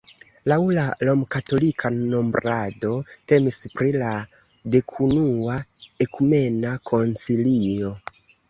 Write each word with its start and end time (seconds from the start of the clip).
Laŭ 0.51 0.55
la 0.75 0.83
romkatolika 1.07 1.91
nombrado 1.97 2.95
temis 3.33 3.61
pri 3.75 3.93
la 4.05 4.15
dekunua 4.77 5.61
ekumena 6.07 6.77
koncilio. 6.93 7.97